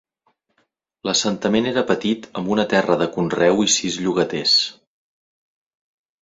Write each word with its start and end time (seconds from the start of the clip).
L'assentament 1.09 1.67
era 1.71 1.83
petit 1.91 2.25
amb 2.41 2.49
una 2.55 2.65
terra 2.71 2.97
de 3.03 3.09
conreu 3.19 3.61
i 3.65 3.69
sis 3.75 3.99
"llogaters". 4.07 4.57